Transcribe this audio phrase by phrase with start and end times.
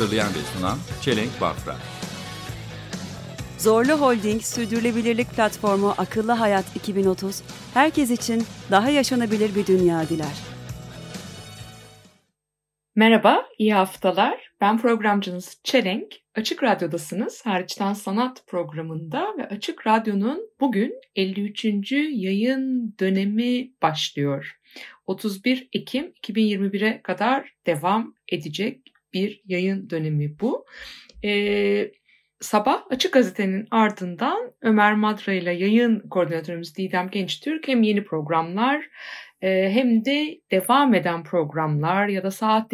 [0.00, 1.76] Hazırlayan ve sunan Çelenk Bafra.
[3.58, 7.42] Zorlu Holding Sürdürülebilirlik Platformu Akıllı Hayat 2030,
[7.74, 10.36] herkes için daha yaşanabilir bir dünya diler.
[12.96, 14.50] Merhaba, iyi haftalar.
[14.60, 16.14] Ben programcınız Çelenk.
[16.34, 17.46] Açık Radyo'dasınız.
[17.46, 21.64] Hariçten Sanat programında ve Açık Radyo'nun bugün 53.
[22.10, 24.56] yayın dönemi başlıyor.
[25.06, 30.66] 31 Ekim 2021'e kadar devam edecek bir yayın dönemi bu.
[31.24, 31.90] Ee,
[32.40, 38.84] sabah Açık Gazete'nin ardından Ömer Madra ile yayın koordinatörümüz Didem Gençtürk hem yeni programlar
[39.42, 42.72] e, hem de devam eden programlar ya da saat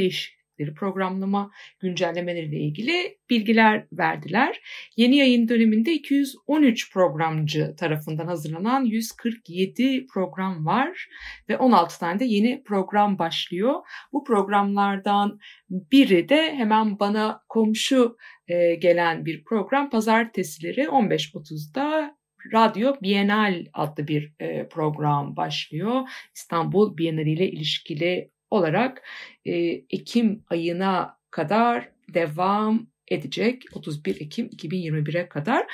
[0.59, 4.61] değişiklikleri, programlama güncellemeleriyle ilgili bilgiler verdiler.
[4.97, 11.09] Yeni yayın döneminde 213 programcı tarafından hazırlanan 147 program var
[11.49, 13.75] ve 16 tane de yeni program başlıyor.
[14.13, 15.39] Bu programlardan
[15.71, 18.17] biri de hemen bana komşu
[18.49, 22.17] e, gelen bir program pazartesileri 15.30'da
[22.53, 26.09] Radyo Bienal adlı bir e, program başlıyor.
[26.35, 29.03] İstanbul Bienali ile ilişkili olarak
[29.45, 29.55] e,
[29.91, 35.67] Ekim ayına kadar devam edecek 31 Ekim 2021'e kadar.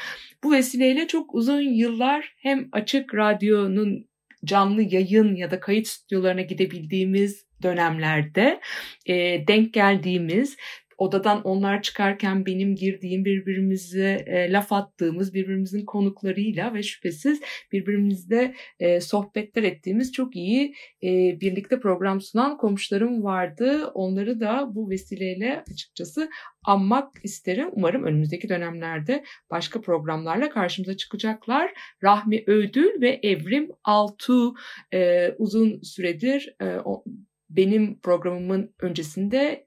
[0.45, 4.07] Bu vesileyle çok uzun yıllar hem Açık Radyo'nun
[4.45, 8.61] canlı yayın ya da kayıt stüdyolarına gidebildiğimiz dönemlerde
[9.07, 9.15] e,
[9.47, 10.57] denk geldiğimiz
[11.03, 17.41] odadan onlar çıkarken benim girdiğim birbirimize e, laf attığımız birbirimizin konuklarıyla ve şüphesiz
[17.73, 21.09] birbirimizle e, sohbetler ettiğimiz çok iyi e,
[21.41, 23.87] birlikte program sunan komşularım vardı.
[23.95, 26.31] Onları da bu vesileyle açıkçası
[26.65, 27.69] anmak isterim.
[27.73, 31.73] Umarım önümüzdeki dönemlerde başka programlarla karşımıza çıkacaklar.
[32.03, 34.55] Rahmi Ödül ve Evrim Altu
[34.95, 37.05] e, uzun süredir e, o,
[37.51, 39.67] benim programımın öncesinde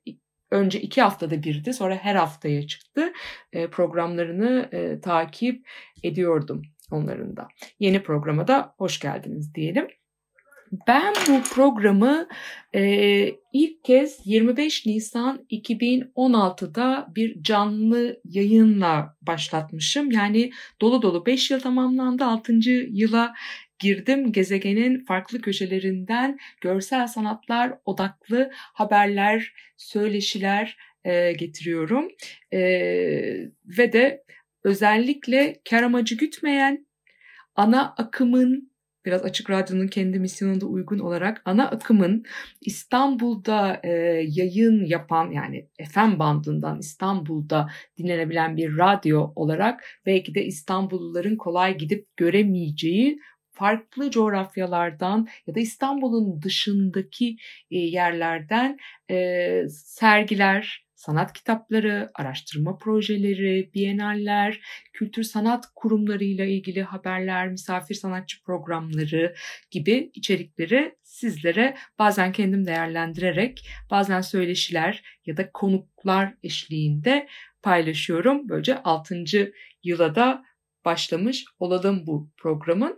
[0.51, 3.13] önce iki haftada birdi sonra her haftaya çıktı
[3.53, 5.67] e, programlarını e, takip
[6.03, 6.61] ediyordum
[6.91, 7.47] onların da.
[7.79, 9.87] Yeni programa da hoş geldiniz diyelim.
[10.87, 12.27] Ben bu programı
[12.75, 12.81] e,
[13.53, 20.11] ilk kez 25 Nisan 2016'da bir canlı yayınla başlatmışım.
[20.11, 20.51] Yani
[20.81, 22.53] dolu dolu 5 yıl tamamlandı 6.
[22.89, 23.33] yıla
[23.79, 32.07] girdim gezegenin farklı köşelerinden görsel sanatlar odaklı haberler, söyleşiler e, getiriyorum.
[32.53, 32.59] E,
[33.65, 34.23] ve de
[34.63, 36.87] özellikle kar amacı gütmeyen
[37.55, 38.75] ana akımın
[39.05, 42.23] biraz Açık Radyo'nun kendi misyonunda uygun olarak ana akımın
[42.61, 43.89] İstanbul'da e,
[44.27, 52.17] yayın yapan yani FM bandından İstanbul'da dinlenebilen bir radyo olarak belki de İstanbulluların kolay gidip
[52.17, 53.19] göremeyeceği
[53.55, 57.37] farklı coğrafyalardan ya da İstanbul'un dışındaki
[57.71, 58.77] e, yerlerden
[59.11, 64.61] e, sergiler, sanat kitapları, araştırma projeleri, bienaller,
[64.93, 69.35] kültür sanat kurumlarıyla ilgili haberler, misafir sanatçı programları
[69.71, 77.27] gibi içerikleri sizlere bazen kendim değerlendirerek, bazen söyleşiler ya da konuklar eşliğinde
[77.63, 78.49] paylaşıyorum.
[78.49, 79.23] Böylece 6.
[79.83, 80.43] yıla da
[80.85, 82.97] başlamış olalım bu programın.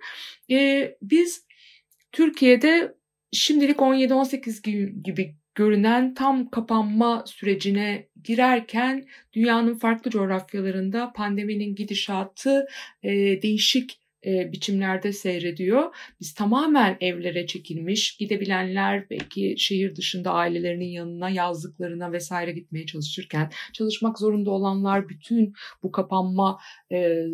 [0.51, 1.45] Ee, biz
[2.11, 2.95] Türkiye'de
[3.31, 4.61] şimdilik 17-18
[5.03, 12.67] gibi görünen tam kapanma sürecine girerken dünyanın farklı coğrafyalarında pandeminin gidişatı
[13.03, 15.95] e, değişik e, biçimlerde seyrediyor.
[16.19, 24.19] Biz tamamen evlere çekilmiş, gidebilenler belki şehir dışında ailelerinin yanına, yazlıklarına vesaire gitmeye çalışırken, çalışmak
[24.19, 25.53] zorunda olanlar bütün
[25.83, 26.59] bu kapanma
[26.91, 27.25] e,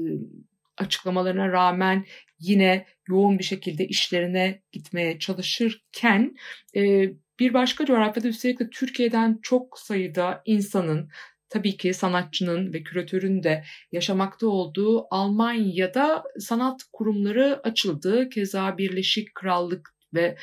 [0.77, 2.05] açıklamalarına rağmen
[2.39, 6.35] yine yoğun bir şekilde işlerine gitmeye çalışırken
[6.75, 7.09] e,
[7.39, 11.09] bir başka coğrafyada üstelik de Türkiye'den çok sayıda insanın
[11.49, 18.29] tabii ki sanatçının ve küratörün de yaşamakta olduğu Almanya'da sanat kurumları açıldı.
[18.29, 20.35] Keza Birleşik Krallık ve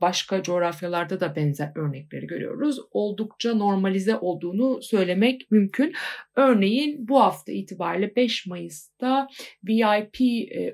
[0.00, 2.78] başka coğrafyalarda da benzer örnekleri görüyoruz.
[2.90, 5.92] Oldukça normalize olduğunu söylemek mümkün.
[6.36, 9.28] Örneğin bu hafta itibariyle 5 Mayıs'ta
[9.64, 10.16] VIP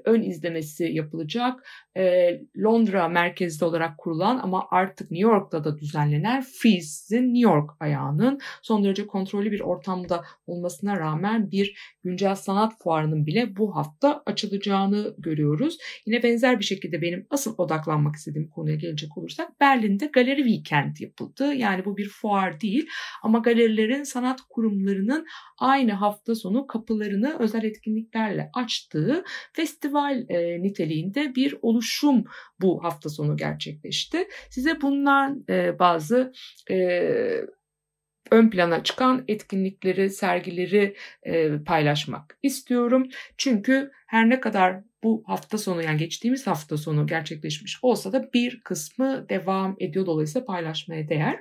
[0.04, 1.68] ön izlemesi yapılacak.
[1.96, 8.40] E, Londra merkezli olarak kurulan ama artık New York'ta da düzenlenen Freeze'in New York ayağının
[8.62, 15.14] son derece kontrollü bir ortamda olmasına rağmen bir güncel sanat fuarının bile bu hafta açılacağını
[15.18, 15.78] görüyoruz.
[16.06, 21.54] Yine benzer bir şekilde benim asıl odaklanmak istediğim konuya gelecek olursak Berlin'de Galeri Weekend yapıldı.
[21.54, 22.86] Yani bu bir fuar değil
[23.22, 25.26] ama galerilerin sanat kurumlarının
[25.58, 32.24] aynı hafta sonu kapılarını özel etkinliklerle açtığı festival e, niteliğinde bir oluşum
[32.60, 34.28] bu hafta sonu gerçekleşti.
[34.50, 36.32] Size bundan e, bazı
[36.70, 36.76] e,
[38.30, 43.08] ön plana çıkan etkinlikleri, sergileri e, paylaşmak istiyorum.
[43.38, 48.60] Çünkü her ne kadar bu hafta sonu yani geçtiğimiz hafta sonu gerçekleşmiş olsa da bir
[48.60, 51.40] kısmı devam ediyor dolayısıyla paylaşmaya değer.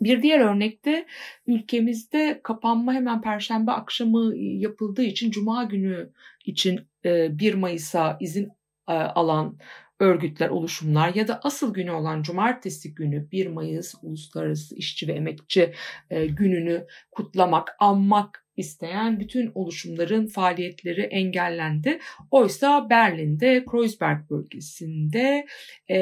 [0.00, 1.06] Bir diğer örnekte
[1.46, 6.10] ülkemizde kapanma hemen perşembe akşamı yapıldığı için cuma günü
[6.46, 8.48] için 1 Mayıs'a izin
[8.94, 9.58] alan
[10.00, 15.74] örgütler, oluşumlar ya da asıl günü olan cumartesi günü 1 Mayıs Uluslararası İşçi ve Emekçi
[16.10, 21.98] gününü kutlamak, anmak isteyen bütün oluşumların faaliyetleri engellendi.
[22.30, 25.46] Oysa Berlin'de, Kreuzberg bölgesinde
[25.90, 25.98] e,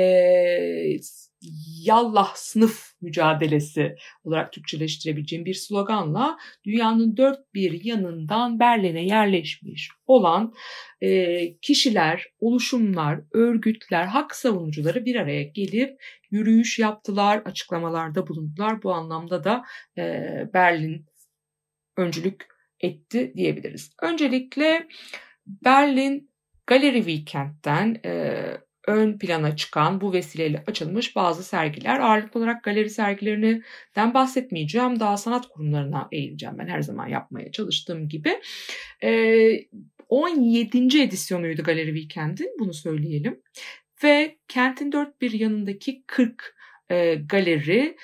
[1.88, 10.54] yallah sınıf mücadelesi olarak Türkçeleştirebileceğim bir sloganla dünyanın dört bir yanından Berlin'e yerleşmiş olan
[11.00, 15.90] e, kişiler, oluşumlar, örgütler, hak savunucuları bir araya gelip
[16.30, 18.82] yürüyüş yaptılar, açıklamalarda bulundular.
[18.82, 19.64] Bu anlamda da
[19.98, 20.22] e,
[20.54, 21.06] Berlin
[21.96, 22.46] öncülük
[22.80, 23.92] etti diyebiliriz.
[24.02, 24.88] Öncelikle
[25.46, 26.30] Berlin
[26.66, 28.42] Gallery Weekend'den e,
[28.88, 32.00] ön plana çıkan bu vesileyle açılmış bazı sergiler.
[32.00, 35.00] Ağırlıklı olarak galeri sergilerinden bahsetmeyeceğim.
[35.00, 38.40] Daha sanat kurumlarına eğileceğim ben her zaman yapmaya çalıştığım gibi.
[39.02, 39.50] E,
[40.08, 41.02] 17.
[41.02, 43.42] edisyonuydu Galeri Weekend'in bunu söyleyelim.
[44.04, 46.56] Ve kentin dört bir yanındaki 40
[46.90, 47.96] e, galeri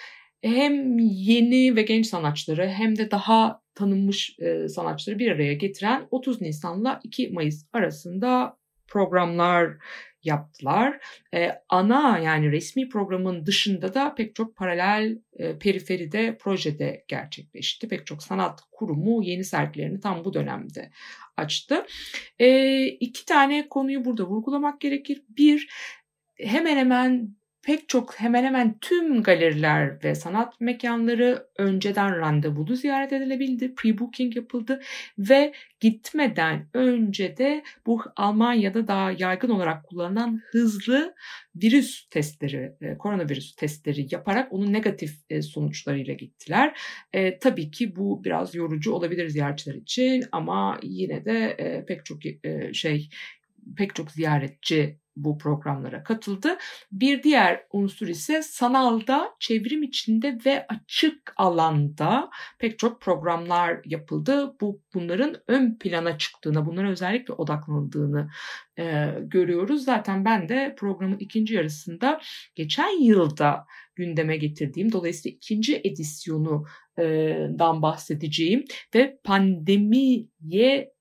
[0.42, 6.40] hem yeni ve genç sanatçıları hem de daha tanınmış e, sanatçıları bir araya getiren 30
[6.40, 8.56] Nisan'la 2 Mayıs arasında
[8.88, 9.76] programlar
[10.24, 11.00] yaptılar.
[11.34, 17.88] E, ana yani resmi programın dışında da pek çok paralel e, periferide projede gerçekleşti.
[17.88, 20.90] Pek çok sanat kurumu yeni sergilerini tam bu dönemde
[21.36, 21.86] açtı.
[22.38, 25.22] E, iki tane konuyu burada vurgulamak gerekir.
[25.28, 25.68] Bir
[26.36, 27.36] hemen hemen
[27.66, 33.64] pek çok hemen hemen tüm galeriler ve sanat mekanları önceden randevulu ziyaret edilebildi.
[33.64, 34.80] Pre-booking yapıldı
[35.18, 41.14] ve gitmeden önce de bu Almanya'da daha yaygın olarak kullanılan hızlı
[41.56, 46.78] virüs testleri, e, koronavirüs testleri yaparak onun negatif e, sonuçlarıyla gittiler.
[47.12, 52.18] E, tabii ki bu biraz yorucu olabilir ziyaretçiler için ama yine de e, pek çok
[52.72, 53.08] şey
[53.76, 56.56] pek çok ziyaretçi bu programlara katıldı.
[56.92, 64.54] Bir diğer unsur ise sanalda, çevrim içinde ve açık alanda pek çok programlar yapıldı.
[64.60, 68.30] Bu bunların ön plana çıktığını, bunlara özellikle odaklanıldığını
[68.78, 69.84] e, görüyoruz.
[69.84, 72.20] Zaten ben de programın ikinci yarısında
[72.54, 76.64] geçen yılda gündeme getirdiğim dolayısıyla ikinci edisyonu
[77.58, 78.64] dan bahsedeceğim
[78.94, 80.92] ve pandemiye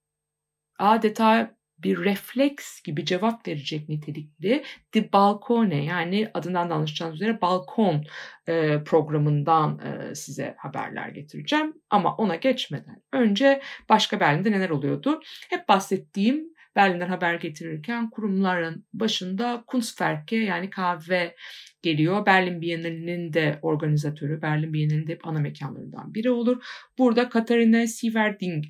[0.80, 8.06] adeta bir refleks gibi cevap verecek nitelikli The Balcone yani adından da anlaşılacağınız üzere balkon
[8.48, 11.74] e, programından e, size haberler getireceğim.
[11.90, 15.22] Ama ona geçmeden önce başka Berlin'de neler oluyordu?
[15.50, 21.36] Hep bahsettiğim Berlin'den haber getirirken kurumların başında Kunstwerke yani kahve
[21.82, 22.26] geliyor.
[22.26, 26.64] Berlin Bienalinin de organizatörü, Berlin Bienalinin de hep ana mekanlarından biri olur.
[26.98, 28.66] Burada Katarina Sieverding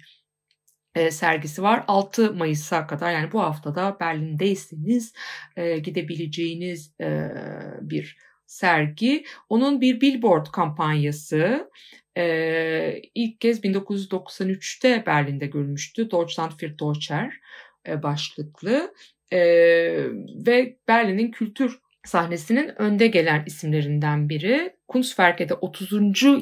[0.96, 1.84] e, sergisi var.
[1.88, 5.14] 6 Mayıs'a kadar yani bu haftada Berlin'deyseniz
[5.58, 7.32] e, gidebileceğiniz e,
[7.82, 9.26] bir sergi.
[9.50, 11.70] Onun bir billboard kampanyası
[12.18, 16.12] e, ilk kez 1993'te Berlin'de görülmüştü.
[16.12, 17.34] Deutschland für Deutscher
[17.88, 18.94] e, başlıklı
[19.32, 19.40] e,
[20.46, 24.74] ve Berlin'in kültür sahnesinin önde gelen isimlerinden biri.
[24.88, 25.92] Kunstwerke'de 30.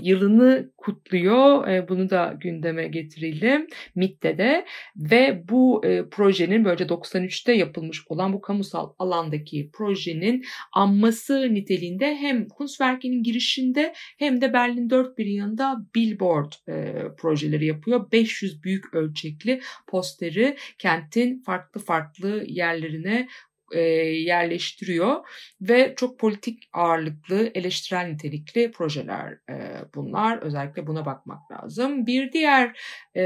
[0.02, 1.68] yılını kutluyor.
[1.68, 3.68] E, bunu da gündeme getirelim.
[3.96, 4.66] MIT'te
[4.96, 12.48] ve bu e, projenin böylece 93'te yapılmış olan bu kamusal alandaki projenin anması niteliğinde hem
[12.48, 18.12] Kunstwerke'nin girişinde hem de Berlin dört bir yanında billboard e, projeleri yapıyor.
[18.12, 23.28] 500 büyük ölçekli posteri kentin farklı farklı yerlerine
[23.74, 25.26] e, yerleştiriyor
[25.62, 30.38] ve çok politik ağırlıklı, eleştirel nitelikli projeler e, bunlar.
[30.38, 32.06] Özellikle buna bakmak lazım.
[32.06, 32.80] Bir diğer
[33.16, 33.24] e,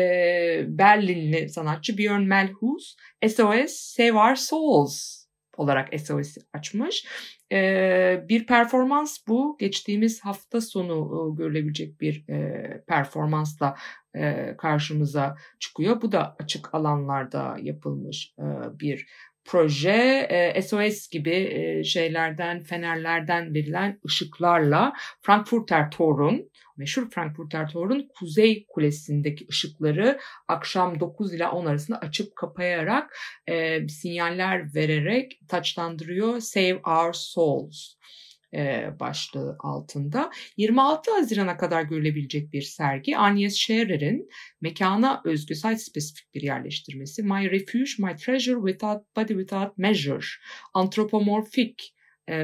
[0.68, 2.96] Berlinli sanatçı Björn Melhus,
[3.28, 5.26] SOS Save Our Souls
[5.58, 7.06] olarak SOS açmış.
[7.52, 9.58] Ee, bir performans bu.
[9.60, 13.76] Geçtiğimiz hafta sonu e, görülebilecek bir e, performansla
[14.16, 16.02] e, karşımıza çıkıyor.
[16.02, 18.44] Bu da açık alanlarda yapılmış e,
[18.80, 19.08] bir
[19.46, 28.66] proje e, SOS gibi e, şeylerden, fenerlerden verilen ışıklarla Frankfurter Tor'un, meşhur Frankfurter Tor'un kuzey
[28.70, 36.40] kulesindeki ışıkları akşam 9 ile 10 arasında açıp kapayarak e, sinyaller vererek taçlandırıyor.
[36.40, 37.96] Save Our Souls
[39.00, 40.30] başlığı altında.
[40.58, 43.18] 26 Haziran'a kadar görülebilecek bir sergi.
[43.18, 44.30] Agnes Scherer'in
[44.62, 47.24] mekana özgü site spesifik bir yerleştirmesi.
[47.24, 50.26] My Refuge, My Treasure Without Body Without Measure.
[50.74, 51.96] Antropomorfik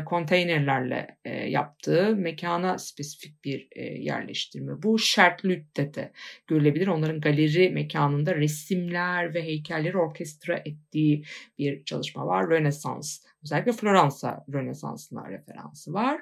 [0.06, 1.18] konteynerlerle
[1.48, 4.84] yaptığı mekana spesifik bir e, yerleştirme.
[4.84, 6.12] Bu Şertlüt'te de
[6.48, 6.88] görülebilir.
[6.88, 11.24] Onların galeri mekanında resimler ve heykelleri orkestra ettiği
[11.58, 12.50] bir çalışma var.
[12.50, 16.22] Rönesans Özellikle Floransa Rönesansı'na referansı var.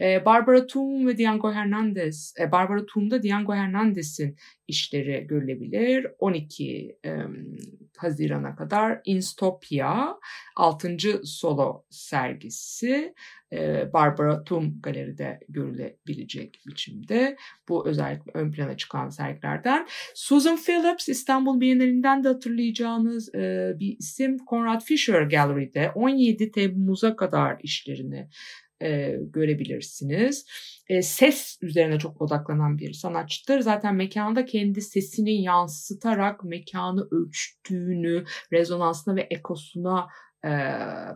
[0.00, 4.36] E, Barbara Tum ve Diego Hernandez, e, Barbara Tum'da Diego Hernandez'in
[4.68, 6.06] işleri görülebilir.
[6.18, 7.16] 12 e,
[7.98, 10.18] Haziran'a kadar Instopia
[10.56, 10.96] 6.
[11.24, 13.14] solo sergisi
[13.52, 17.36] e, Barbara Tum galeride görülebilecek biçimde.
[17.68, 19.86] Bu özellikle ön plana çıkan sergilerden.
[20.14, 24.36] Susan Phillips İstanbul Bienalinden de hatırlayacağınız e, bir isim.
[24.50, 28.28] Conrad Fisher Gallery'de 17 Temmuz'a kadar işlerini
[28.82, 30.46] e, görebilirsiniz.
[30.88, 33.60] E, ses üzerine çok odaklanan bir sanatçıdır.
[33.60, 40.08] Zaten mekanda kendi sesini yansıtarak mekanı ölçtüğünü, rezonansına ve ekosuna
[40.44, 40.50] e,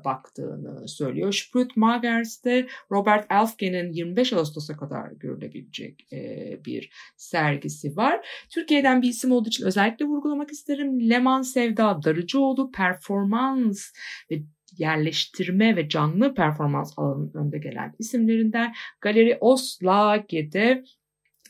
[0.04, 1.32] baktığını söylüyor.
[1.32, 8.26] Sprut Magers'te Robert Elfgen'in 25 Ağustos'a kadar görülebilecek e, bir sergisi var.
[8.50, 11.10] Türkiye'den bir isim olduğu için özellikle vurgulamak isterim.
[11.10, 13.92] Leman Sevda Darıcıoğlu performans
[14.30, 14.42] ve
[14.76, 20.84] yerleştirme ve canlı performans alanının önde gelen isimlerinden Galeri Oslage'de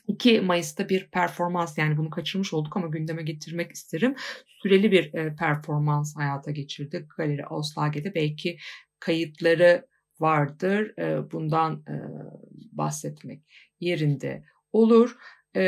[0.07, 4.15] 2 Mayıs'ta bir performans yani bunu kaçırmış olduk ama gündeme getirmek isterim.
[4.61, 7.07] Süreli bir e, performans hayata geçirdi.
[7.17, 8.57] Galeri Oslage'de belki
[8.99, 9.85] kayıtları
[10.19, 10.97] vardır.
[10.99, 11.95] E, bundan e,
[12.71, 13.43] bahsetmek
[13.79, 15.15] yerinde olur.
[15.55, 15.63] E,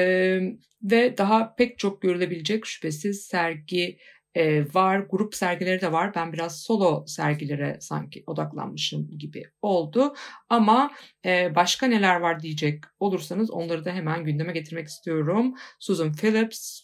[0.83, 3.97] ve daha pek çok görülebilecek şüphesiz sergi
[4.39, 4.99] e, var.
[4.99, 6.15] Grup sergileri de var.
[6.15, 10.13] Ben biraz solo sergilere sanki odaklanmışım gibi oldu.
[10.49, 10.91] Ama
[11.25, 15.53] e, başka neler var diyecek olursanız onları da hemen gündeme getirmek istiyorum.
[15.79, 16.81] Susan Phillips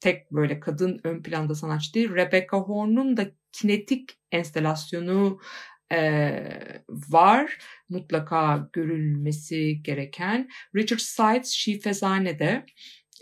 [0.00, 2.14] tek böyle kadın ön planda sanatçı değil.
[2.14, 5.40] Rebecca Horn'un da kinetik enstelasyonu
[5.92, 5.98] e,
[6.88, 7.58] var.
[7.88, 10.48] Mutlaka görülmesi gereken.
[10.74, 12.66] Richard Sides Şifezane'de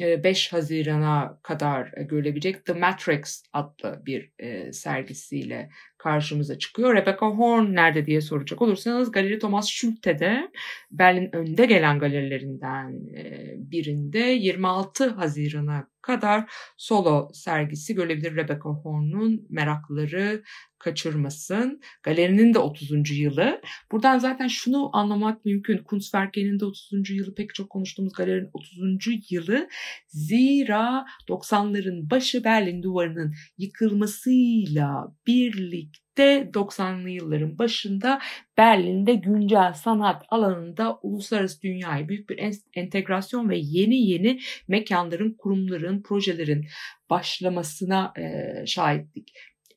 [0.01, 6.95] 5 Haziran'a kadar görülebilecek The Matrix adlı bir e, sergisiyle karşımıza çıkıyor.
[6.95, 10.51] Rebecca Horn nerede diye soracak olursanız Galeri Thomas Schulte'de
[10.91, 20.43] Berlin önde gelen galerilerinden e, birinde 26 Haziran'a kadar solo sergisi görebilir Rebecca Horn'un merakları
[20.79, 21.81] kaçırmasın.
[22.03, 23.19] Galerinin de 30.
[23.19, 23.61] yılı.
[23.93, 25.79] Buradan zaten şunu anlamak mümkün.
[25.79, 27.11] Kunstwerke'nin de 30.
[27.11, 29.31] yılı pek çok konuştuğumuz galerinin 30.
[29.31, 29.69] yılı.
[30.09, 38.21] Zira 90'ların başı Berlin duvarının yıkılmasıyla birlikte 90'lı yılların başında
[38.59, 46.67] Berlin'de güncel sanat alanında uluslararası dünyaya büyük bir entegrasyon ve yeni yeni mekanların, kurumların, projelerin
[47.11, 49.33] başlamasına e, şahitlik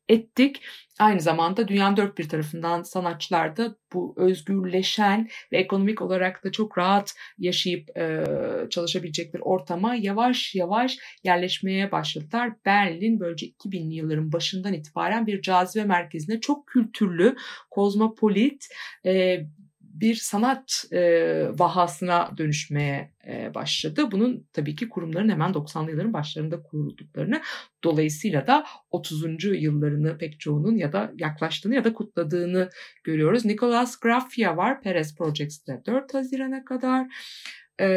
[0.09, 0.61] ettik.
[0.99, 6.77] Aynı zamanda dünyanın dört bir tarafından sanatçılar da bu özgürleşen ve ekonomik olarak da çok
[6.77, 8.23] rahat yaşayıp e,
[8.69, 12.51] çalışabilecekleri ortama yavaş yavaş yerleşmeye başladılar.
[12.65, 17.35] Berlin böylece 2000'li yılların başından itibaren bir cazibe merkezine çok kültürlü,
[17.71, 18.67] kozmopolit,
[19.05, 19.41] e,
[20.01, 21.01] bir sanat e,
[21.59, 24.11] vahasına dönüşmeye e, başladı.
[24.11, 27.41] Bunun tabii ki kurumların hemen 90'lı yılların başlarında kurulduklarını
[27.83, 29.43] dolayısıyla da 30.
[29.43, 32.69] yıllarını pek çoğunun ya da yaklaştığını ya da kutladığını
[33.03, 33.45] görüyoruz.
[33.45, 37.07] Nicolas Grafia var Perez Projects'te 4 Haziran'a kadar.
[37.79, 37.87] E,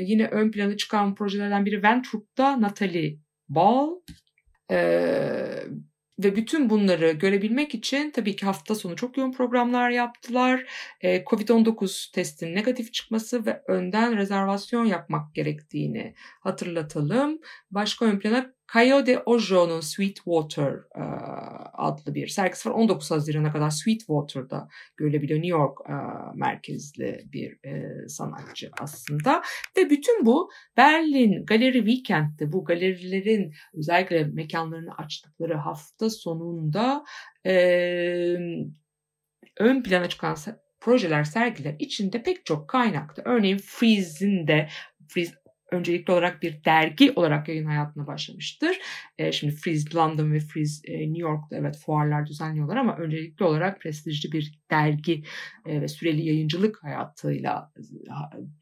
[0.00, 3.90] yine ön plana çıkan projelerden biri Ventrup'ta Natalie Ball.
[4.70, 5.64] Ee,
[6.24, 10.66] ve bütün bunları görebilmek için tabii ki hafta sonu çok yoğun programlar yaptılar.
[11.00, 17.38] Ee, Covid-19 testinin negatif çıkması ve önden rezervasyon yapmak gerektiğini hatırlatalım.
[17.70, 21.02] Başka ön plana Cayo de Ojo'nun Sweetwater e,
[21.72, 22.74] adlı bir sergisi var.
[22.74, 25.38] 19 Haziran'a kadar Sweetwater'da görülebiliyor.
[25.38, 25.94] New York e,
[26.34, 29.42] merkezli bir e, sanatçı aslında.
[29.76, 37.04] Ve bütün bu Berlin Galeri Weekend'de bu galerilerin özellikle mekanlarını açtıkları hafta sonunda
[37.46, 37.52] e,
[39.58, 40.36] ön plana çıkan
[40.80, 43.22] projeler, sergiler içinde pek çok kaynakta.
[43.24, 44.68] Örneğin Freeze'in de
[45.08, 45.39] Freeze
[45.72, 48.78] öncelikli olarak bir dergi olarak yayın hayatına başlamıştır.
[49.18, 54.32] E, şimdi Freeze London ve Freeze New York'ta evet fuarlar düzenliyorlar ama öncelikli olarak prestijli
[54.32, 55.24] bir dergi
[55.66, 57.82] e, ve süreli yayıncılık hayatıyla e,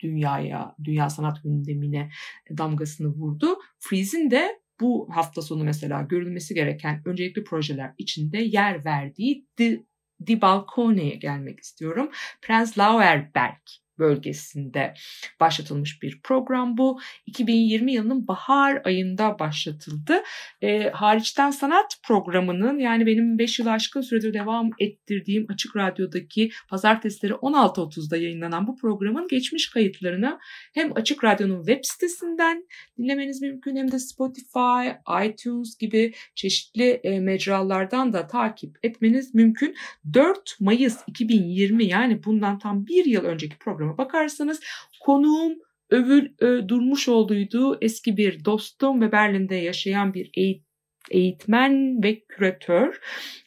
[0.01, 2.11] dünyaya, dünya sanat gündemine
[2.59, 3.59] damgasını vurdu.
[3.79, 9.83] Freeze'in de bu hafta sonu mesela görülmesi gereken öncelikli projeler içinde yer verdiği The,
[10.27, 12.11] The Balcone'ye gelmek istiyorum.
[12.43, 13.63] Prens Lauerberg
[13.99, 14.95] bölgesinde
[15.41, 17.01] başlatılmış bir program bu.
[17.27, 20.23] 2020 yılının bahar ayında başlatıldı.
[20.63, 27.33] E, hariçten sanat programının yani benim 5 yıl aşkın süredir devam ettirdiğim Açık Radyo'daki pazartesileri
[27.33, 30.39] 16.30'da yayınlanan bu programın geçmiş kayıtlarını
[30.75, 32.65] hem Açık Radyo'nun web sitesinden
[32.99, 34.89] dinlemeniz mümkün hem de Spotify,
[35.25, 39.77] iTunes gibi çeşitli e, mecralardan da takip etmeniz mümkün.
[40.13, 44.61] 4 Mayıs 2020 yani bundan tam bir yıl önceki programa bakarsanız
[45.01, 45.53] konuğum
[45.91, 47.79] Övül e, Durmuşoğlu'ydu.
[47.81, 50.65] Eski bir dostum ve Berlin'de yaşayan bir eğit-
[51.11, 53.01] eğitmen ve küratör.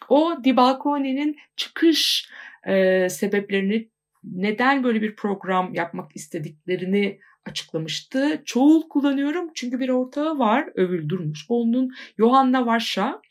[0.10, 2.30] O Di Balcone'nin çıkış
[2.68, 3.90] e, sebeplerini
[4.24, 8.42] neden böyle bir program yapmak istediklerini açıklamıştı.
[8.46, 13.22] Çoğul kullanıyorum çünkü bir ortağı var Övül Durmuşoğlu'nun Johanna Varsha.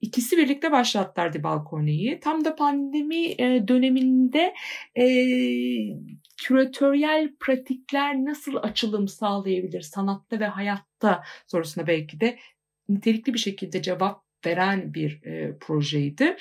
[0.00, 2.20] İkisi birlikte başlattılar Di Balcone'yi.
[2.20, 4.54] Tam da pandemi e, döneminde
[4.96, 5.04] e,
[6.38, 12.38] küratöryel pratikler nasıl açılım sağlayabilir sanatta ve hayatta sorusuna belki de
[12.88, 16.36] nitelikli bir şekilde cevap veren bir e, projeydi.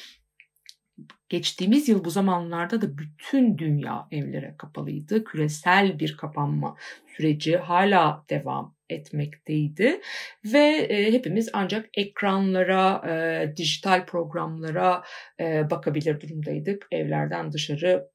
[1.29, 5.23] Geçtiğimiz yıl bu zamanlarda da bütün dünya evlere kapalıydı.
[5.23, 6.75] Küresel bir kapanma
[7.07, 10.01] süreci hala devam etmekteydi
[10.45, 15.03] ve e, hepimiz ancak ekranlara, e, dijital programlara
[15.39, 16.87] e, bakabilir durumdaydık.
[16.91, 18.09] Evlerden dışarı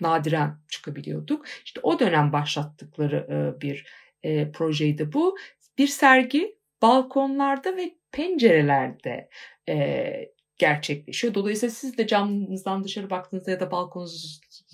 [0.00, 1.46] nadiren çıkabiliyorduk.
[1.64, 3.86] İşte o dönem başlattıkları e, bir
[4.22, 5.36] e, projeydi bu.
[5.78, 9.28] Bir sergi balkonlarda ve pencerelerde
[9.68, 11.34] e, gerçekleşiyor.
[11.34, 13.70] Dolayısıyla siz de camınızdan dışarı baktığınızda ya da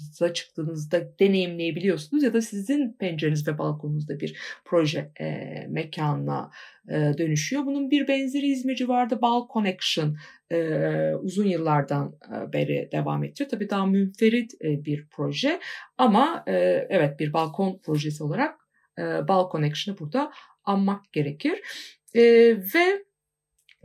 [0.02, 6.50] balkonunuza çıktığınızda deneyimleyebiliyorsunuz ya da sizin pencereniz ve balkonunuzda bir proje e, mekanına
[6.88, 7.66] e, dönüşüyor.
[7.66, 10.16] Bunun bir benzeri İzmirci vardı Bal Connection
[10.50, 10.58] e,
[11.14, 13.48] uzun yıllardan e, beri devam ediyor.
[13.50, 15.60] Tabii daha münferit e, bir proje
[15.98, 16.52] ama e,
[16.90, 18.54] evet bir balkon projesi olarak
[18.98, 20.32] e, Bal Connection'ı burada
[20.64, 21.60] anmak gerekir.
[22.14, 22.22] E,
[22.74, 23.04] ve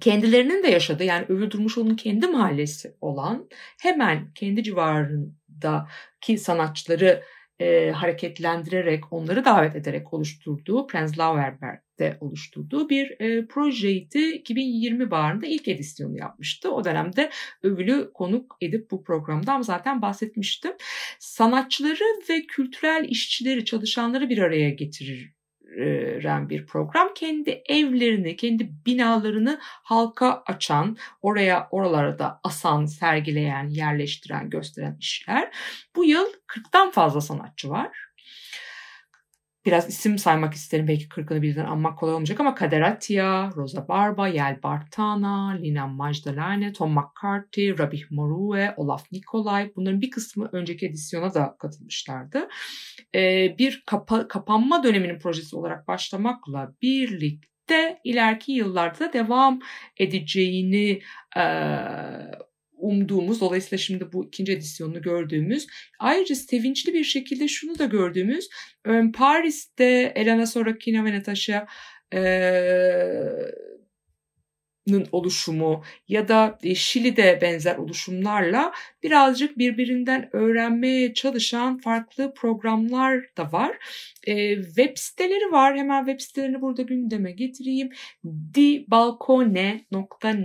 [0.01, 3.49] kendilerinin de yaşadığı yani Övül Durmuşoğlu'nun kendi mahallesi olan
[3.82, 4.63] hemen kendi
[5.61, 7.23] civarındaki sanatçıları
[7.59, 14.19] e, hareketlendirerek onları davet ederek oluşturduğu Prens Lauerberg'de oluşturduğu bir e, projeydi.
[14.19, 16.71] 2020 baharında ilk edisyonu yapmıştı.
[16.71, 17.29] O dönemde
[17.63, 20.71] Övül'ü konuk edip bu programdan zaten bahsetmiştim.
[21.19, 25.37] Sanatçıları ve kültürel işçileri, çalışanları bir araya getirir
[25.77, 27.13] veren bir program.
[27.15, 35.51] Kendi evlerini, kendi binalarını halka açan, oraya oralara da asan, sergileyen, yerleştiren, gösteren işler.
[35.95, 38.08] Bu yıl 40'tan fazla sanatçı var.
[39.67, 44.27] Biraz isim saymak isterim belki 40'ını birden anmak kolay olmayacak ama Kader Attia, Rosa Barba,
[44.27, 51.34] Yel Bartana, Lina Magdalene, Tom McCarthy, Rabih Morue, Olaf Nikolay bunların bir kısmı önceki edisyona
[51.34, 52.47] da katılmışlardı.
[53.17, 59.60] Ee, bir kapa- kapanma döneminin projesi olarak başlamakla birlikte ileriki yıllarda da devam
[59.97, 61.01] edeceğini
[61.38, 61.43] e,
[62.77, 65.67] umduğumuz dolayısıyla şimdi bu ikinci edisyonunu gördüğümüz
[65.99, 68.49] ayrıca sevinçli bir şekilde şunu da gördüğümüz
[69.13, 71.67] Paris'te Elena Sorokina ve Natasha
[75.12, 78.71] oluşumu ya da Şili'de benzer oluşumlarla
[79.04, 83.78] birazcık birbirinden öğrenmeye çalışan farklı programlar da var.
[84.28, 85.78] E, web siteleri var.
[85.78, 87.89] Hemen web sitelerini burada gündeme getireyim.
[88.54, 90.38] dibalcone.net e,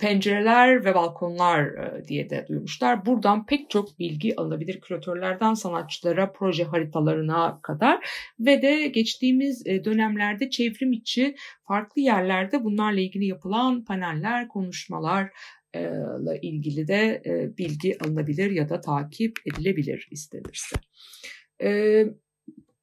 [0.00, 3.06] pencereler ve balkonlar e, diye de duymuşlar.
[3.06, 8.06] Buradan pek çok bilgi alınabilir küratörlerden sanatçılara, proje haritalarına kadar
[8.40, 11.34] ve de geçtiğimiz e, dönemlerde çevrim içi
[11.68, 15.30] farklı yerlerde bunlarla ilgili yapılan paneller, konuşmalar
[15.74, 17.22] ile ilgili de
[17.58, 20.76] bilgi alınabilir ya da takip edilebilir istenirse.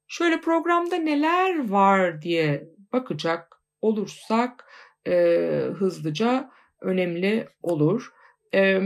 [0.07, 4.68] Şöyle programda neler var diye bakacak olursak
[5.07, 5.15] e,
[5.77, 6.49] hızlıca
[6.81, 8.11] önemli olur.
[8.53, 8.79] E,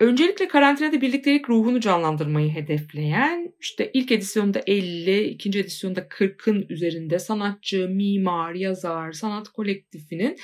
[0.00, 7.88] öncelikle karantinada birliktelik ruhunu canlandırmayı hedefleyen işte ilk edisyonda 50, ikinci edisyonda 40'ın üzerinde sanatçı,
[7.88, 10.36] mimar, yazar, sanat kolektifinin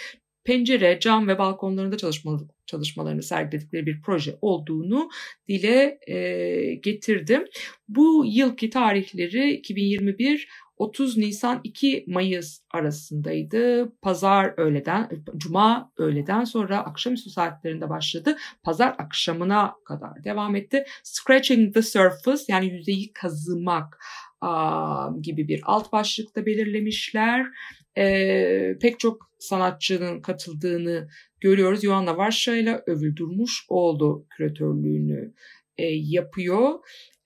[0.44, 5.10] pencere, cam ve balkonlarında çalışma, çalışmalarını sergiledikleri bir proje olduğunu
[5.48, 7.44] dile e, getirdim.
[7.88, 10.48] Bu yılki tarihleri 2021
[10.82, 13.92] 30 Nisan 2 Mayıs arasındaydı.
[14.02, 18.36] Pazar öğleden, cuma öğleden sonra akşamüstü saatlerinde başladı.
[18.62, 20.84] Pazar akşamına kadar devam etti.
[21.02, 23.98] Scratching the surface yani yüzeyi kazımak
[25.20, 27.46] gibi bir alt başlıkta belirlemişler.
[27.98, 31.08] Ee, pek çok sanatçının katıldığını
[31.40, 31.82] görüyoruz.
[31.82, 35.34] Joanna Varsha ile Övül Durmuşoğlu küratörlüğünü
[35.78, 36.78] e, yapıyor.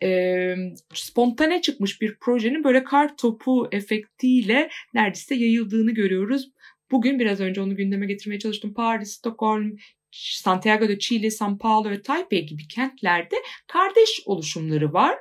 [0.02, 0.54] E,
[0.94, 6.50] spontane çıkmış bir projenin böyle kar topu efektiyle neredeyse yayıldığını görüyoruz.
[6.90, 8.74] Bugün biraz önce onu gündeme getirmeye çalıştım.
[8.74, 9.76] Paris, Stockholm,
[10.12, 15.18] Santiago de Chile, São Paulo ve Taipei gibi kentlerde kardeş oluşumları var.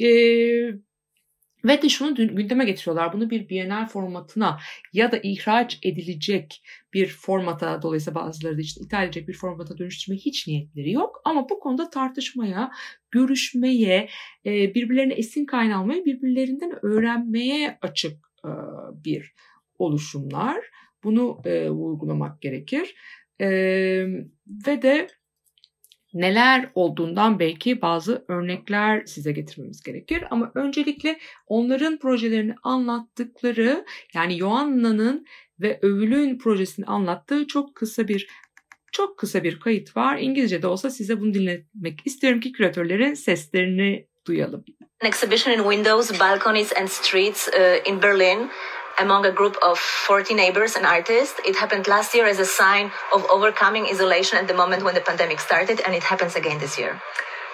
[0.00, 0.72] Ee,
[1.64, 3.12] ve de şunu gündeme getiriyorlar.
[3.12, 4.58] Bunu bir bienal formatına
[4.92, 6.62] ya da ihraç edilecek
[6.94, 11.20] bir formata dolayısıyla bazıları da işte ithal bir formata dönüştürmeye hiç niyetleri yok.
[11.24, 12.70] Ama bu konuda tartışmaya,
[13.10, 14.08] görüşmeye,
[14.46, 18.50] e, birbirlerine esin kaynağı almaya, birbirlerinden öğrenmeye açık e,
[19.04, 19.34] bir
[19.78, 20.64] oluşumlar.
[21.04, 22.94] Bunu e, uygulamak gerekir.
[23.40, 25.08] Ve de
[26.14, 30.24] neler olduğundan belki bazı örnekler size getirmemiz gerekir.
[30.30, 35.26] Ama öncelikle onların projelerini anlattıkları yani Yoanna'nın
[35.60, 38.28] ve Övül'ün projesini anlattığı çok kısa bir
[38.92, 40.18] çok kısa bir kayıt var.
[40.18, 44.64] İngilizce de olsa size bunu dinletmek istiyorum ki küratörlerin seslerini duyalım.
[45.02, 48.50] An exhibition in windows, balconies and streets uh, in Berlin
[49.00, 51.40] among a group of 40 neighbors and artists.
[51.44, 55.00] It happened last year as a sign of overcoming isolation at the moment when the
[55.00, 57.00] pandemic started, and it happens again this year.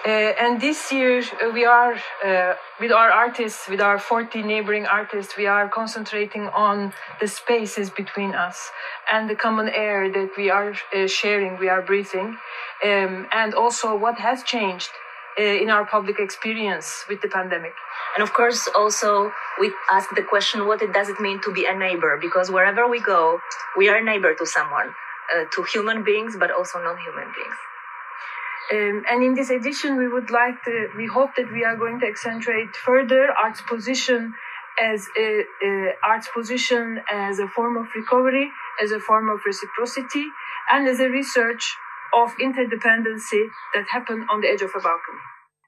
[0.07, 4.85] Uh, and this year uh, we are uh, with our artists with our 40 neighboring
[4.85, 8.71] artists we are concentrating on the spaces between us
[9.11, 10.75] and the common air that we are
[11.07, 12.37] sharing we are breathing.
[12.85, 14.91] Um, and also what has changed
[15.39, 17.73] in our public experience with the pandemic.
[18.15, 21.65] And of course also we ask the question what it does it mean to be
[21.65, 22.19] a neighbor?
[22.21, 23.41] Because wherever we go
[23.75, 24.91] we are a neighbor to someone
[25.35, 27.57] uh, to human beings but also non-human beings
[28.73, 32.01] um, and in this edition, we would like to, we hope that we are going
[32.01, 34.33] to accentuate further art's position
[34.81, 38.51] as a, a art's position as a form of recovery,
[38.83, 40.25] as a form of reciprocity,
[40.73, 41.77] and as a research
[42.15, 45.21] of interdependency that happen on the edge of a balcony.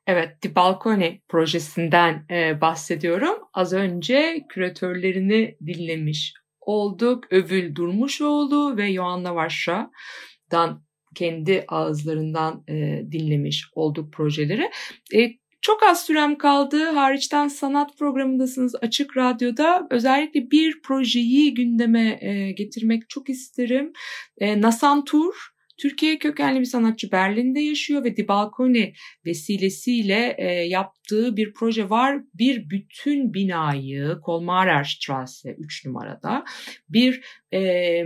[0.07, 3.39] Evet, Di Balcone projesinden e, bahsediyorum.
[3.53, 7.33] Az önce küratörlerini dinlemiş olduk.
[7.33, 10.86] Övül Durmuşoğlu ve Joanna Varşa'dan
[11.17, 14.71] kendi ağızlarından e, dinlemiş olduk projeleri.
[15.15, 16.85] E, çok az sürem kaldı.
[16.85, 19.87] Hariçten sanat programındasınız Açık Radyo'da.
[19.91, 23.93] Özellikle bir projeyi gündeme e, getirmek çok isterim.
[24.39, 25.35] E, Nasan Tur,
[25.79, 28.93] Türkiye kökenli bir sanatçı Berlin'de yaşıyor ve Di Balcone
[29.27, 32.21] vesilesiyle e, yaptığı bir proje var.
[32.35, 36.45] Bir bütün binayı Kolmarerstrasse 3 numarada
[36.89, 38.03] bir e,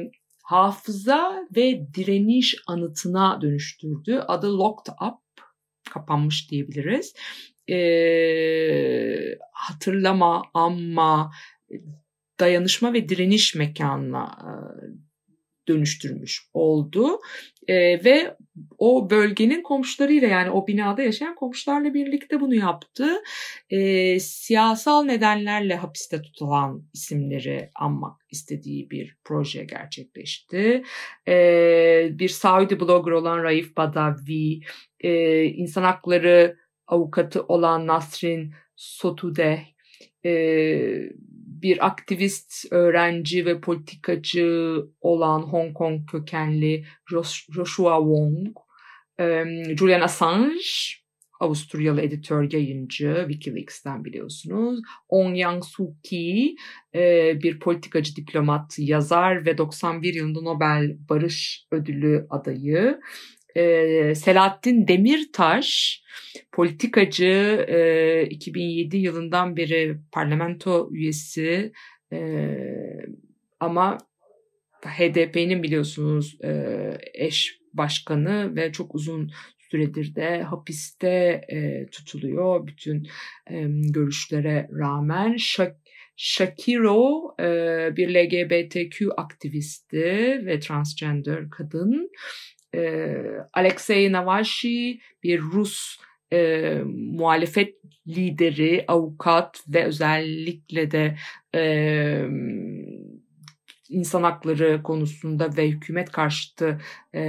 [0.50, 4.24] hafıza ve direniş anıtına dönüştürdü.
[4.28, 5.44] Adı Locked Up,
[5.90, 7.14] kapanmış diyebiliriz.
[7.70, 11.32] Ee, hatırlama, anma,
[12.40, 14.38] dayanışma ve direniş mekanına
[15.70, 17.20] dönüştürmüş oldu.
[17.68, 18.36] E, ve
[18.78, 23.06] o bölgenin komşularıyla yani o binada yaşayan komşularla birlikte bunu yaptı.
[23.70, 30.82] E, siyasal nedenlerle hapiste tutulan isimleri anmak istediği bir proje gerçekleşti.
[31.28, 34.60] E, bir Saudi blogger olan Raif Badavi,
[35.00, 36.56] e, insan hakları
[36.86, 39.60] avukatı olan Nasrin Sotude,
[40.24, 40.32] e,
[41.62, 46.84] bir aktivist, öğrenci ve politikacı olan Hong Kong kökenli
[47.54, 48.56] Joshua Wong,
[49.78, 50.54] Julian Assange,
[51.40, 54.80] Avusturyalı editör, yayıncı, Wikileaks'ten biliyorsunuz.
[55.08, 56.56] Ong Yang-soo Ki,
[57.42, 63.00] bir politikacı, diplomat, yazar ve 91 yılında Nobel Barış Ödülü adayı.
[64.14, 66.00] Selahattin Demirtaş,
[66.52, 67.66] politikacı,
[68.30, 71.72] 2007 yılından beri parlamento üyesi
[73.60, 73.98] ama
[74.86, 76.38] HDP'nin biliyorsunuz
[77.14, 81.40] eş başkanı ve çok uzun süredir de hapiste
[81.92, 83.06] tutuluyor bütün
[83.92, 85.36] görüşlere rağmen.
[86.16, 87.34] Shakiro
[87.96, 92.10] bir LGBTQ aktivisti ve transgender kadın
[92.74, 93.14] e,
[93.52, 95.96] Alexei Navalny bir Rus
[96.32, 97.74] e, muhalefet
[98.08, 101.16] lideri, avukat ve özellikle de
[101.54, 101.62] e,
[103.88, 106.80] insan hakları konusunda ve hükümet karşıtı
[107.14, 107.22] e,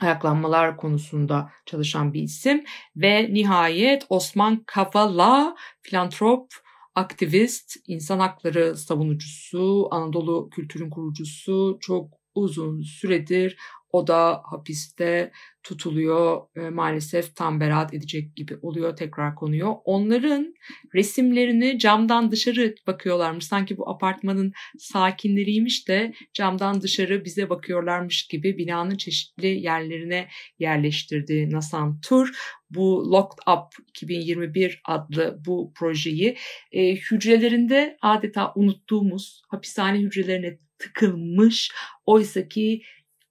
[0.00, 2.64] ayaklanmalar konusunda çalışan bir isim
[2.96, 6.50] ve nihayet Osman Kavala filantrop
[6.94, 13.56] aktivist, insan hakları savunucusu, Anadolu kültürün kurucusu çok uzun süredir
[13.92, 16.42] o da hapiste tutuluyor.
[16.56, 18.96] E, maalesef tam beraat edecek gibi oluyor.
[18.96, 19.74] Tekrar konuyor.
[19.84, 20.54] Onların
[20.94, 23.44] resimlerini camdan dışarı bakıyorlarmış.
[23.44, 32.00] Sanki bu apartmanın sakinleriymiş de camdan dışarı bize bakıyorlarmış gibi binanın çeşitli yerlerine yerleştirdi Nasan
[32.00, 32.30] Tur.
[32.70, 36.36] Bu Locked Up 2021 adlı bu projeyi
[36.72, 41.72] e, hücrelerinde adeta unuttuğumuz hapishane hücrelerine tıkılmış
[42.06, 42.82] oysaki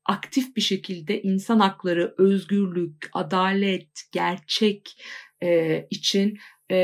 [0.06, 5.04] aktif bir şekilde insan hakları, özgürlük, adalet, gerçek
[5.44, 6.76] e, için e,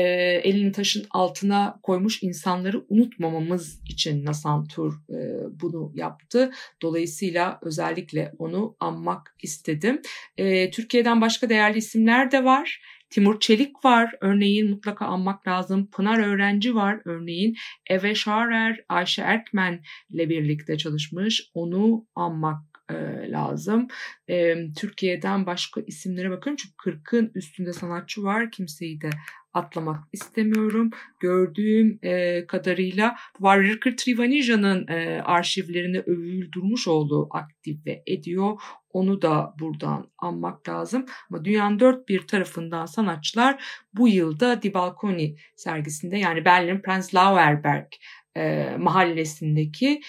[0.44, 5.18] elini taşın altına koymuş insanları unutmamamız için Nasan Tur e,
[5.60, 6.50] bunu yaptı.
[6.82, 10.02] Dolayısıyla özellikle onu anmak istedim.
[10.36, 12.80] E, Türkiye'den başka değerli isimler de var.
[13.10, 15.90] Timur Çelik var örneğin mutlaka anmak lazım.
[15.90, 17.56] Pınar Öğrenci var örneğin.
[17.90, 21.50] Eve Şarer, Ayşe Erkmen ile birlikte çalışmış.
[21.54, 22.94] Onu anmak e,
[23.30, 23.88] lazım.
[24.28, 28.50] E, Türkiye'den başka isimlere bakıyorum çünkü 40'ın üstünde sanatçı var.
[28.50, 29.10] Kimseyi de
[29.52, 30.90] atlamak istemiyorum.
[31.20, 38.60] Gördüğüm e, kadarıyla var Rırkır Trivanija'nın e, arşivlerini Övül Durmuşoğlu aktive ediyor.
[38.98, 41.06] Onu da buradan anmak lazım.
[41.30, 47.86] Ama dünyanın dört bir tarafından sanatçılar bu yılda Di Balconi sergisinde yani Berlin Prenzlauer
[48.36, 50.00] e, mahallesindeki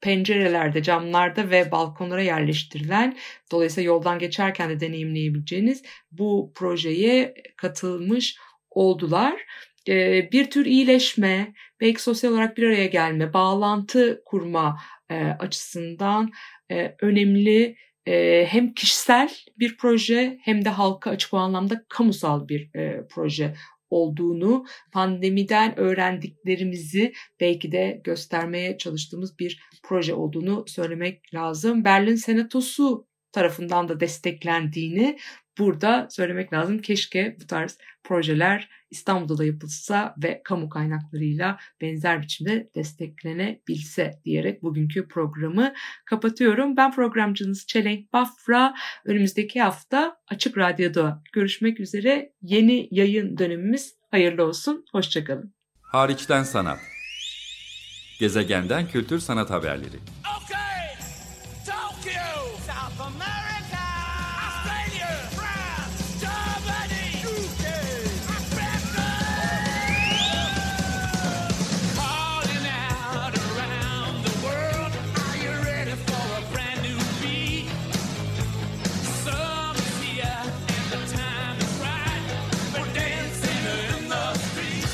[0.00, 3.16] pencerelerde, camlarda ve balkonlara yerleştirilen
[3.52, 8.36] dolayısıyla yoldan geçerken de deneyimleyebileceğiniz bu projeye katılmış
[8.70, 9.40] oldular.
[9.88, 16.30] Ee, bir tür iyileşme, belki sosyal olarak bir araya gelme, bağlantı kurma e, açısından
[16.70, 22.70] e, önemli e, hem kişisel bir proje hem de halka açık o anlamda kamusal bir
[23.08, 23.54] proje
[23.90, 31.84] olduğunu, pandemiden öğrendiklerimizi belki de göstermeye çalıştığımız bir proje olduğunu söylemek lazım.
[31.84, 35.18] Berlin Senatosu tarafından da desteklendiğini
[35.58, 36.78] burada söylemek lazım.
[36.78, 45.08] Keşke bu tarz projeler İstanbul'da da yapılsa ve kamu kaynaklarıyla benzer biçimde desteklenebilse diyerek bugünkü
[45.08, 45.72] programı
[46.04, 46.76] kapatıyorum.
[46.76, 48.74] Ben programcınız Çelenk Bafra.
[49.04, 52.32] Önümüzdeki hafta Açık Radyo'da görüşmek üzere.
[52.42, 54.84] Yeni yayın dönemimiz hayırlı olsun.
[54.92, 55.54] Hoşçakalın.
[55.82, 56.80] Hariçten Sanat
[58.20, 59.96] Gezegenden Kültür Sanat Haberleri
[60.36, 60.49] Okay,